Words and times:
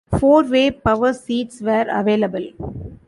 Four-way 0.17 0.71
power 0.71 1.13
seats 1.13 1.61
were 1.61 1.85
available. 1.87 2.97